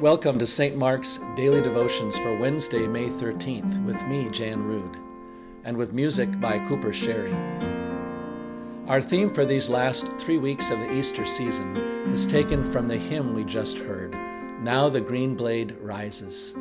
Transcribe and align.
Welcome 0.00 0.38
to 0.38 0.46
St. 0.46 0.76
Mark's 0.76 1.18
Daily 1.34 1.60
Devotions 1.60 2.16
for 2.16 2.38
Wednesday, 2.38 2.86
May 2.86 3.08
13th, 3.08 3.84
with 3.84 4.00
me, 4.06 4.28
Jan 4.30 4.62
Rood, 4.62 4.96
and 5.64 5.76
with 5.76 5.92
music 5.92 6.40
by 6.40 6.64
Cooper 6.68 6.92
Sherry. 6.92 7.32
Our 8.86 9.02
theme 9.02 9.28
for 9.28 9.44
these 9.44 9.68
last 9.68 10.06
three 10.20 10.38
weeks 10.38 10.70
of 10.70 10.78
the 10.78 10.92
Easter 10.92 11.26
season 11.26 11.76
is 12.12 12.26
taken 12.26 12.62
from 12.70 12.86
the 12.86 12.96
hymn 12.96 13.34
we 13.34 13.42
just 13.42 13.76
heard, 13.76 14.12
Now 14.62 14.88
the 14.88 15.00
Green 15.00 15.34
Blade 15.34 15.76
Rises. 15.80 16.54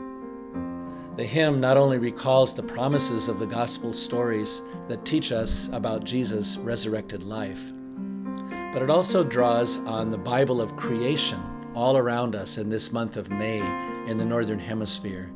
The 1.16 1.24
hymn 1.24 1.62
not 1.62 1.78
only 1.78 2.00
recalls 2.00 2.56
the 2.56 2.64
promises 2.64 3.28
of 3.28 3.38
the 3.38 3.46
gospel 3.46 3.94
stories 3.94 4.64
that 4.88 5.06
teach 5.06 5.32
us 5.32 5.70
about 5.72 6.06
Jesus' 6.06 6.58
resurrected 6.58 7.22
life, 7.22 7.72
but 8.74 8.82
it 8.82 8.90
also 8.90 9.24
draws 9.24 9.78
on 9.78 10.10
the 10.10 10.18
Bible 10.18 10.60
of 10.60 10.76
creation 10.76 11.40
all 11.78 11.96
around 11.96 12.34
us 12.34 12.58
in 12.58 12.70
this 12.70 12.92
month 12.92 13.18
of 13.18 13.30
May 13.30 13.60
in 14.10 14.18
the 14.18 14.26
Northern 14.26 14.58
Hemisphere, 14.58 15.30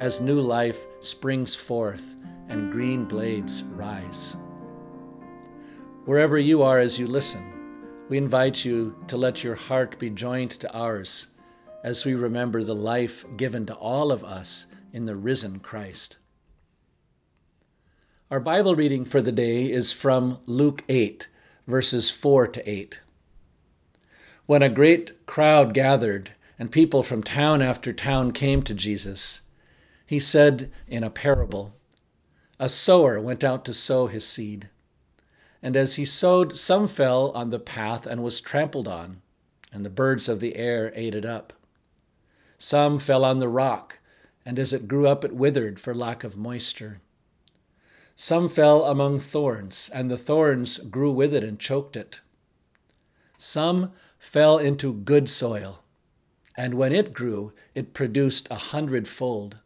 as 0.00 0.22
new 0.22 0.40
life 0.40 0.86
springs 1.00 1.54
forth 1.54 2.16
and 2.48 2.72
green 2.72 3.04
blades 3.04 3.62
rise. 3.62 4.38
Wherever 6.06 6.38
you 6.38 6.62
are 6.62 6.78
as 6.78 6.98
you 6.98 7.06
listen, 7.06 7.42
we 8.08 8.16
invite 8.16 8.64
you 8.64 8.96
to 9.08 9.18
let 9.18 9.44
your 9.44 9.54
heart 9.54 9.98
be 9.98 10.08
joined 10.08 10.52
to 10.52 10.72
ours 10.72 11.26
as 11.84 12.06
we 12.06 12.14
remember 12.14 12.64
the 12.64 12.74
life 12.74 13.26
given 13.36 13.66
to 13.66 13.74
all 13.74 14.12
of 14.12 14.24
us 14.24 14.66
in 14.94 15.04
the 15.04 15.14
risen 15.14 15.58
Christ. 15.58 16.16
Our 18.30 18.40
Bible 18.40 18.74
reading 18.74 19.04
for 19.04 19.20
the 19.20 19.30
day 19.30 19.70
is 19.70 19.92
from 19.92 20.38
Luke 20.46 20.82
8, 20.88 21.28
verses 21.66 22.10
4 22.10 22.48
to 22.48 22.70
8. 22.70 23.02
When 24.46 24.62
a 24.62 24.68
great 24.68 25.26
crowd 25.26 25.74
gathered 25.74 26.30
and 26.56 26.70
people 26.70 27.02
from 27.02 27.24
town 27.24 27.62
after 27.62 27.92
town 27.92 28.30
came 28.30 28.62
to 28.62 28.74
Jesus, 28.74 29.40
he 30.06 30.20
said 30.20 30.70
in 30.86 31.02
a 31.02 31.10
parable, 31.10 31.74
A 32.60 32.68
sower 32.68 33.20
went 33.20 33.42
out 33.42 33.64
to 33.64 33.74
sow 33.74 34.06
his 34.06 34.24
seed. 34.24 34.70
And 35.60 35.76
as 35.76 35.96
he 35.96 36.04
sowed, 36.04 36.56
some 36.56 36.86
fell 36.86 37.32
on 37.32 37.50
the 37.50 37.58
path 37.58 38.06
and 38.06 38.22
was 38.22 38.40
trampled 38.40 38.86
on, 38.86 39.20
and 39.72 39.84
the 39.84 39.90
birds 39.90 40.28
of 40.28 40.38
the 40.38 40.54
air 40.54 40.92
ate 40.94 41.16
it 41.16 41.24
up. 41.24 41.52
Some 42.56 43.00
fell 43.00 43.24
on 43.24 43.40
the 43.40 43.48
rock, 43.48 43.98
and 44.44 44.60
as 44.60 44.72
it 44.72 44.86
grew 44.86 45.08
up, 45.08 45.24
it 45.24 45.32
withered 45.32 45.80
for 45.80 45.92
lack 45.92 46.22
of 46.22 46.36
moisture. 46.36 47.00
Some 48.14 48.48
fell 48.48 48.84
among 48.84 49.18
thorns, 49.18 49.90
and 49.92 50.08
the 50.08 50.16
thorns 50.16 50.78
grew 50.78 51.10
with 51.10 51.34
it 51.34 51.42
and 51.42 51.58
choked 51.58 51.96
it. 51.96 52.20
Some 53.38 53.92
fell 54.18 54.58
into 54.58 54.92
good 54.92 55.28
soil, 55.28 55.82
and 56.56 56.74
when 56.74 56.92
it 56.92 57.12
grew, 57.12 57.52
it 57.74 57.94
produced 57.94 58.48
a 58.50 58.56
hundredfold. 58.56 59.56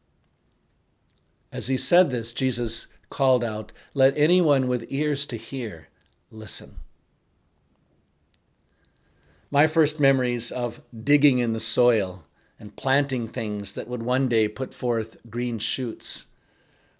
As 1.52 1.66
he 1.66 1.76
said 1.76 2.10
this, 2.10 2.32
Jesus 2.32 2.88
called 3.08 3.42
out, 3.42 3.72
Let 3.94 4.16
anyone 4.16 4.68
with 4.68 4.86
ears 4.88 5.26
to 5.26 5.36
hear 5.36 5.88
listen. 6.30 6.76
My 9.50 9.66
first 9.66 9.98
memories 9.98 10.52
of 10.52 10.80
digging 11.02 11.38
in 11.38 11.52
the 11.52 11.60
soil 11.60 12.24
and 12.58 12.76
planting 12.76 13.26
things 13.26 13.72
that 13.72 13.88
would 13.88 14.02
one 14.02 14.28
day 14.28 14.46
put 14.46 14.72
forth 14.72 15.16
green 15.28 15.58
shoots 15.58 16.26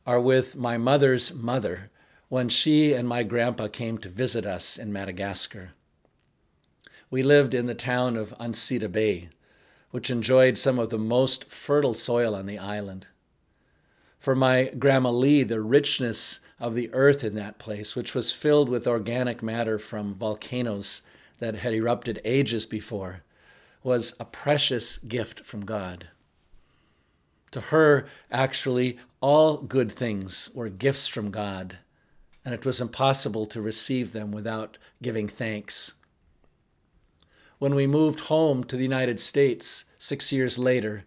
are 0.05 0.21
with 0.21 0.57
my 0.57 0.79
mother's 0.79 1.33
mother 1.33 1.91
when 2.29 2.49
she 2.49 2.93
and 2.93 3.07
my 3.07 3.23
grandpa 3.23 3.69
came 3.69 3.99
to 3.99 4.09
visit 4.09 4.47
us 4.47 4.79
in 4.79 4.93
Madagascar. 4.93 5.71
We 7.11 7.25
lived 7.25 7.55
in 7.55 7.67
the 7.67 7.75
town 7.75 8.17
of 8.17 8.33
Antsirabe, 8.39 9.31
which 9.91 10.11
enjoyed 10.11 10.57
some 10.57 10.79
of 10.79 10.91
the 10.91 10.99
most 10.99 11.45
fertile 11.47 11.95
soil 11.95 12.37
on 12.37 12.47
the 12.47 12.59
island. 12.59 13.09
For 14.21 14.37
my 14.37 14.67
Grandma 14.79 15.11
Lee, 15.11 15.43
the 15.43 15.61
richness 15.61 16.39
of 16.61 16.77
the 16.77 16.93
earth 16.93 17.25
in 17.25 17.35
that 17.35 17.59
place, 17.59 17.97
which 17.97 18.15
was 18.15 18.33
filled 18.33 18.69
with 18.69 18.87
organic 18.87 19.43
matter 19.43 19.77
from 19.77 20.15
volcanoes 20.15 21.03
that 21.41 21.57
had 21.57 21.75
erupted 21.75 22.21
ages 22.25 22.65
before, 22.65 23.25
was 23.83 24.15
a 24.21 24.25
precious 24.25 24.99
gift 24.99 25.41
from 25.41 25.65
God. 25.65 26.07
To 27.51 27.61
her, 27.61 28.07
actually, 28.31 28.99
all 29.21 29.57
good 29.57 29.91
things 29.91 30.49
were 30.55 30.69
gifts 30.69 31.09
from 31.09 31.33
God, 31.33 31.77
and 32.45 32.55
it 32.55 32.65
was 32.65 32.81
impossible 32.81 33.47
to 33.47 33.61
receive 33.61 34.13
them 34.13 34.31
without 34.31 34.79
giving 35.03 35.27
thanks. 35.27 35.95
When 37.61 37.75
we 37.75 37.87
moved 37.87 38.21
home 38.21 38.65
to 38.65 38.77
the 38.79 38.83
United 38.83 39.21
States 39.21 39.85
six 39.99 40.33
years 40.33 40.59
later, 40.59 41.05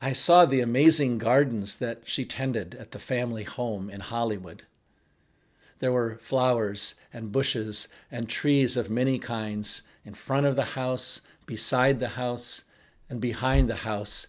I 0.00 0.14
saw 0.14 0.46
the 0.46 0.62
amazing 0.62 1.18
gardens 1.18 1.76
that 1.76 2.08
she 2.08 2.24
tended 2.24 2.74
at 2.76 2.92
the 2.92 2.98
family 2.98 3.42
home 3.42 3.90
in 3.90 4.00
Hollywood. 4.00 4.62
There 5.78 5.92
were 5.92 6.16
flowers 6.16 6.94
and 7.12 7.30
bushes 7.30 7.88
and 8.10 8.26
trees 8.26 8.78
of 8.78 8.88
many 8.88 9.18
kinds 9.18 9.82
in 10.02 10.14
front 10.14 10.46
of 10.46 10.56
the 10.56 10.64
house, 10.64 11.20
beside 11.44 12.00
the 12.00 12.08
house, 12.08 12.64
and 13.10 13.20
behind 13.20 13.68
the 13.68 13.76
house, 13.76 14.28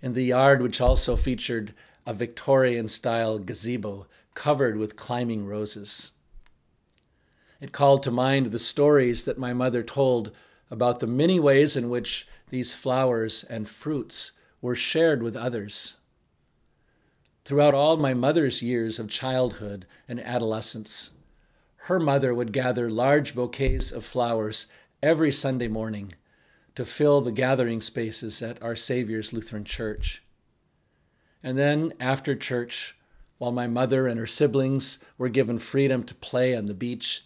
in 0.00 0.14
the 0.14 0.24
yard, 0.24 0.62
which 0.62 0.80
also 0.80 1.14
featured 1.14 1.74
a 2.06 2.14
Victorian 2.14 2.88
style 2.88 3.38
gazebo 3.38 4.06
covered 4.32 4.78
with 4.78 4.96
climbing 4.96 5.44
roses. 5.44 6.12
It 7.60 7.72
called 7.72 8.02
to 8.04 8.10
mind 8.10 8.46
the 8.46 8.58
stories 8.58 9.24
that 9.24 9.36
my 9.36 9.52
mother 9.52 9.82
told 9.82 10.34
about 10.70 11.00
the 11.00 11.06
many 11.06 11.38
ways 11.38 11.76
in 11.76 11.88
which 11.88 12.26
these 12.48 12.74
flowers 12.74 13.44
and 13.44 13.68
fruits 13.68 14.32
were 14.60 14.74
shared 14.74 15.22
with 15.22 15.36
others. 15.36 15.94
Throughout 17.44 17.74
all 17.74 17.96
my 17.96 18.14
mother's 18.14 18.62
years 18.62 18.98
of 18.98 19.08
childhood 19.08 19.86
and 20.08 20.18
adolescence, 20.18 21.10
her 21.76 22.00
mother 22.00 22.34
would 22.34 22.52
gather 22.52 22.90
large 22.90 23.34
bouquets 23.34 23.92
of 23.92 24.04
flowers 24.04 24.66
every 25.02 25.30
Sunday 25.30 25.68
morning 25.68 26.12
to 26.74 26.84
fill 26.84 27.20
the 27.20 27.30
gathering 27.30 27.80
spaces 27.80 28.42
at 28.42 28.60
Our 28.62 28.74
Savior's 28.74 29.32
Lutheran 29.32 29.64
Church. 29.64 30.24
And 31.42 31.56
then, 31.56 31.92
after 32.00 32.34
church, 32.34 32.96
while 33.38 33.52
my 33.52 33.66
mother 33.66 34.08
and 34.08 34.18
her 34.18 34.26
siblings 34.26 34.98
were 35.16 35.28
given 35.28 35.58
freedom 35.58 36.02
to 36.04 36.14
play 36.14 36.56
on 36.56 36.66
the 36.66 36.74
beach, 36.74 37.25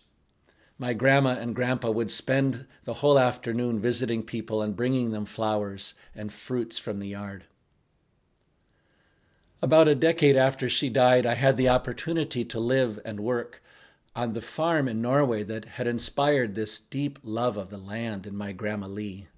my 0.80 0.94
grandma 0.94 1.36
and 1.38 1.54
grandpa 1.54 1.90
would 1.90 2.10
spend 2.10 2.66
the 2.84 2.94
whole 2.94 3.18
afternoon 3.18 3.78
visiting 3.78 4.22
people 4.22 4.62
and 4.62 4.74
bringing 4.74 5.10
them 5.10 5.26
flowers 5.26 5.92
and 6.14 6.32
fruits 6.32 6.78
from 6.78 6.98
the 6.98 7.08
yard. 7.08 7.44
About 9.60 9.88
a 9.88 9.94
decade 9.94 10.36
after 10.36 10.70
she 10.70 10.88
died, 10.88 11.26
I 11.26 11.34
had 11.34 11.58
the 11.58 11.68
opportunity 11.68 12.46
to 12.46 12.58
live 12.58 12.98
and 13.04 13.20
work 13.20 13.62
on 14.16 14.32
the 14.32 14.40
farm 14.40 14.88
in 14.88 15.02
Norway 15.02 15.42
that 15.42 15.66
had 15.66 15.86
inspired 15.86 16.54
this 16.54 16.78
deep 16.80 17.18
love 17.22 17.58
of 17.58 17.68
the 17.68 17.76
land 17.76 18.26
in 18.26 18.34
my 18.34 18.52
Grandma 18.52 18.86
Lee. 18.86 19.28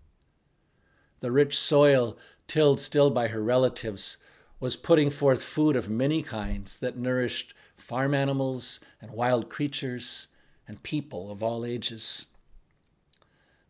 The 1.18 1.32
rich 1.32 1.58
soil, 1.58 2.16
tilled 2.46 2.78
still 2.78 3.10
by 3.10 3.26
her 3.26 3.42
relatives, 3.42 4.16
was 4.60 4.76
putting 4.76 5.10
forth 5.10 5.42
food 5.42 5.74
of 5.74 5.90
many 5.90 6.22
kinds 6.22 6.76
that 6.78 6.96
nourished 6.96 7.52
farm 7.76 8.14
animals 8.14 8.78
and 9.00 9.10
wild 9.10 9.50
creatures 9.50 10.28
and 10.68 10.82
people 10.82 11.30
of 11.30 11.42
all 11.42 11.64
ages. 11.64 12.26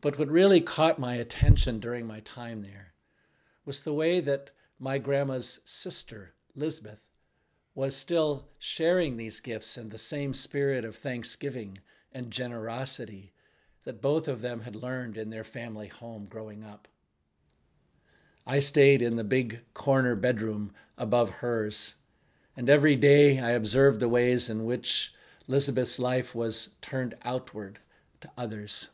But 0.00 0.18
what 0.18 0.28
really 0.28 0.60
caught 0.60 0.98
my 0.98 1.14
attention 1.14 1.78
during 1.78 2.06
my 2.06 2.20
time 2.20 2.62
there 2.62 2.92
was 3.64 3.82
the 3.82 3.94
way 3.94 4.20
that 4.20 4.50
my 4.78 4.98
grandma's 4.98 5.60
sister, 5.64 6.34
Lisbeth, 6.54 7.00
was 7.74 7.96
still 7.96 8.48
sharing 8.58 9.16
these 9.16 9.40
gifts 9.40 9.78
in 9.78 9.88
the 9.88 9.98
same 9.98 10.34
spirit 10.34 10.84
of 10.84 10.96
thanksgiving 10.96 11.78
and 12.12 12.30
generosity 12.30 13.32
that 13.84 14.02
both 14.02 14.28
of 14.28 14.40
them 14.40 14.60
had 14.60 14.76
learned 14.76 15.16
in 15.16 15.30
their 15.30 15.44
family 15.44 15.88
home 15.88 16.26
growing 16.26 16.62
up. 16.62 16.88
I 18.46 18.58
stayed 18.58 19.02
in 19.02 19.16
the 19.16 19.24
big 19.24 19.60
corner 19.72 20.16
bedroom 20.16 20.72
above 20.98 21.30
hers, 21.30 21.94
and 22.56 22.68
every 22.68 22.96
day 22.96 23.38
I 23.38 23.52
observed 23.52 24.00
the 24.00 24.08
ways 24.08 24.50
in 24.50 24.64
which 24.64 25.14
Elizabeth's 25.48 25.98
life 25.98 26.34
was 26.34 26.70
turned 26.80 27.16
outward 27.22 27.78
to 28.20 28.30
others. 28.38 28.88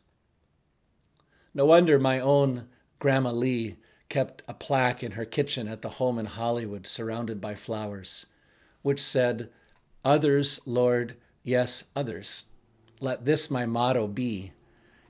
No 1.54 1.66
wonder 1.66 1.98
my 1.98 2.20
own 2.20 2.68
Grandma 2.98 3.32
Lee 3.32 3.76
kept 4.08 4.42
a 4.48 4.54
plaque 4.54 5.02
in 5.02 5.12
her 5.12 5.24
kitchen 5.24 5.68
at 5.68 5.82
the 5.82 5.90
home 5.90 6.18
in 6.18 6.26
Hollywood 6.26 6.86
surrounded 6.86 7.40
by 7.40 7.54
flowers, 7.54 8.26
which 8.82 9.00
said, 9.00 9.50
Others, 10.04 10.60
Lord, 10.66 11.16
yes, 11.42 11.84
others. 11.94 12.46
Let 13.00 13.24
this 13.24 13.50
my 13.50 13.66
motto 13.66 14.06
be. 14.06 14.52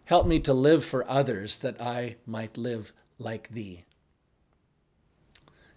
Help 0.05 0.27
me 0.27 0.41
to 0.41 0.53
live 0.53 0.85
for 0.85 1.09
others 1.09 1.59
that 1.59 1.81
I 1.81 2.17
might 2.27 2.57
live 2.57 2.93
like 3.19 3.49
thee. 3.51 3.85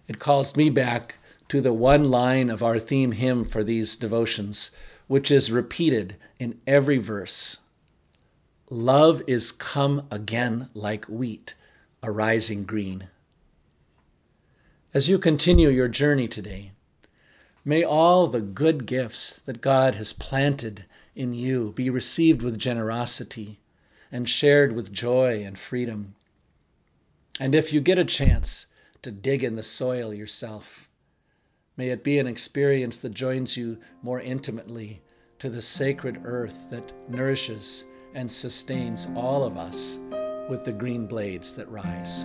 It 0.08 0.18
calls 0.18 0.56
me 0.56 0.70
back 0.70 1.16
to 1.48 1.60
the 1.60 1.72
one 1.72 2.04
line 2.04 2.50
of 2.50 2.62
our 2.62 2.78
theme 2.78 3.12
hymn 3.12 3.44
for 3.44 3.62
these 3.62 3.96
devotions, 3.96 4.70
which 5.12 5.30
is 5.30 5.52
repeated 5.52 6.16
in 6.40 6.58
every 6.66 6.96
verse. 6.96 7.58
Love 8.70 9.20
is 9.26 9.52
come 9.52 10.06
again 10.10 10.66
like 10.72 11.04
wheat, 11.04 11.54
arising 12.02 12.64
green. 12.64 13.06
As 14.94 15.10
you 15.10 15.18
continue 15.18 15.68
your 15.68 15.88
journey 15.88 16.28
today, 16.28 16.72
may 17.62 17.84
all 17.84 18.26
the 18.26 18.40
good 18.40 18.86
gifts 18.86 19.36
that 19.44 19.60
God 19.60 19.96
has 19.96 20.14
planted 20.14 20.86
in 21.14 21.34
you 21.34 21.72
be 21.72 21.90
received 21.90 22.40
with 22.40 22.58
generosity 22.58 23.60
and 24.10 24.26
shared 24.26 24.72
with 24.72 24.90
joy 24.90 25.44
and 25.44 25.58
freedom. 25.58 26.14
And 27.38 27.54
if 27.54 27.74
you 27.74 27.82
get 27.82 27.98
a 27.98 28.04
chance 28.06 28.66
to 29.02 29.10
dig 29.10 29.44
in 29.44 29.56
the 29.56 29.62
soil 29.62 30.14
yourself, 30.14 30.81
may 31.76 31.88
it 31.88 32.04
be 32.04 32.18
an 32.18 32.26
experience 32.26 32.98
that 32.98 33.14
joins 33.14 33.56
you 33.56 33.78
more 34.02 34.20
intimately 34.20 35.02
to 35.38 35.48
the 35.50 35.62
sacred 35.62 36.20
earth 36.24 36.66
that 36.70 36.92
nourishes 37.08 37.84
and 38.14 38.30
sustains 38.30 39.08
all 39.16 39.44
of 39.44 39.56
us 39.56 39.98
with 40.48 40.64
the 40.64 40.72
green 40.72 41.06
blades 41.06 41.54
that 41.54 41.68
rise. 41.68 42.24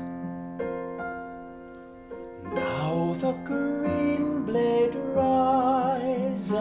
Now 2.54 3.16
the 3.20 3.34
green 3.46 4.44
blade 4.46 4.96
rises 4.96 6.52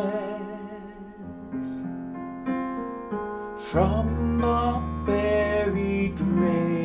from 3.71 4.39
the 4.41 4.82
buried 5.06 6.17
grave. 6.17 6.75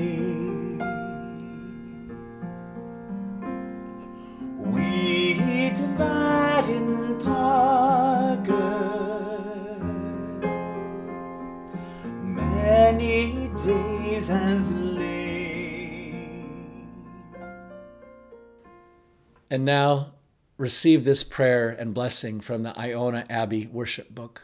And 19.52 19.66
now 19.66 20.14
receive 20.58 21.04
this 21.04 21.26
prayer 21.26 21.68
and 21.68 21.94
blessing 21.94 22.40
from 22.40 22.64
the 22.64 22.80
Iona 22.80 23.26
Abbey 23.30 23.68
worship 23.68 24.10
book. 24.10 24.44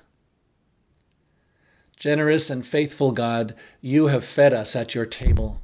Generous 1.95 2.49
and 2.49 2.67
faithful 2.67 3.13
God, 3.13 3.55
you 3.79 4.07
have 4.07 4.25
fed 4.25 4.53
us 4.53 4.75
at 4.75 4.95
your 4.95 5.05
table. 5.05 5.61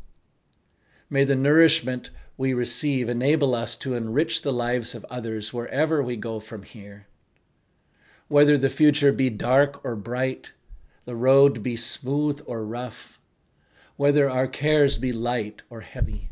May 1.10 1.26
the 1.26 1.36
nourishment 1.36 2.10
we 2.38 2.54
receive 2.54 3.10
enable 3.10 3.54
us 3.54 3.76
to 3.80 3.96
enrich 3.96 4.44
the 4.44 4.54
lives 4.54 4.96
of 4.96 5.06
others 5.10 5.52
wherever 5.52 6.02
we 6.02 6.16
go 6.16 6.40
from 6.40 6.64
here. 6.64 7.06
Whether 8.30 8.58
the 8.58 8.70
future 8.70 9.12
be 9.12 9.30
dark 9.30 9.84
or 9.84 9.98
bright, 9.98 10.54
the 11.04 11.18
road 11.18 11.62
be 11.62 11.76
smooth 11.76 12.42
or 12.46 12.64
rough, 12.64 13.20
whether 13.98 14.30
our 14.30 14.48
cares 14.48 14.98
be 14.98 15.12
light 15.12 15.64
or 15.70 15.82
heavy, 15.82 16.30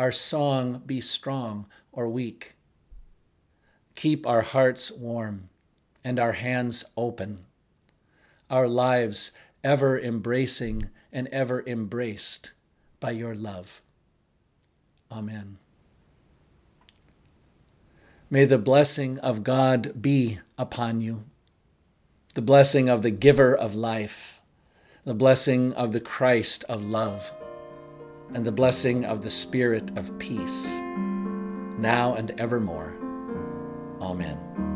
our 0.00 0.10
song 0.12 0.82
be 0.86 0.98
strong 1.02 1.66
or 1.92 2.08
weak. 2.08 2.54
Keep 3.94 4.26
our 4.26 4.40
hearts 4.40 4.90
warm 4.90 5.50
and 6.02 6.18
our 6.18 6.32
hands 6.32 6.86
open 6.96 7.44
our 8.48 8.66
lives 8.66 9.32
ever 9.62 10.00
embracing 10.00 10.88
and 11.12 11.28
ever 11.28 11.62
embraced 11.66 12.52
by 12.98 13.10
your 13.10 13.34
love. 13.34 13.82
Amen. 15.12 15.58
May 18.30 18.46
the 18.46 18.56
blessing 18.56 19.18
of 19.18 19.44
God 19.44 20.00
be 20.00 20.38
upon 20.56 21.02
you, 21.02 21.24
the 22.32 22.40
blessing 22.40 22.88
of 22.88 23.02
the 23.02 23.10
giver 23.10 23.54
of 23.54 23.74
life, 23.76 24.40
the 25.04 25.12
blessing 25.12 25.74
of 25.74 25.92
the 25.92 26.00
Christ 26.00 26.64
of 26.70 26.82
love, 26.82 27.30
and 28.34 28.44
the 28.44 28.52
blessing 28.52 29.04
of 29.04 29.22
the 29.22 29.30
Spirit 29.30 29.98
of 29.98 30.18
peace, 30.18 30.76
now 31.78 32.14
and 32.14 32.30
evermore. 32.38 32.94
Amen. 34.00 34.69